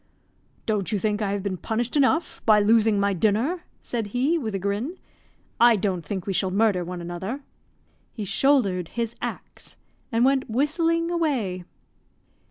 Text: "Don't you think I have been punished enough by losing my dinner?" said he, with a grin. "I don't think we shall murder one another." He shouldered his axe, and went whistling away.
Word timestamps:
"Don't 0.65 0.91
you 0.91 0.97
think 0.97 1.21
I 1.21 1.29
have 1.31 1.43
been 1.43 1.57
punished 1.57 1.95
enough 1.95 2.43
by 2.47 2.59
losing 2.59 2.99
my 2.99 3.13
dinner?" 3.13 3.65
said 3.83 4.07
he, 4.07 4.35
with 4.35 4.55
a 4.55 4.57
grin. 4.57 4.97
"I 5.59 5.75
don't 5.75 6.03
think 6.03 6.25
we 6.25 6.33
shall 6.33 6.49
murder 6.49 6.83
one 6.83 7.01
another." 7.01 7.41
He 8.11 8.25
shouldered 8.25 8.87
his 8.97 9.15
axe, 9.21 9.77
and 10.11 10.25
went 10.25 10.49
whistling 10.49 11.11
away. 11.11 11.65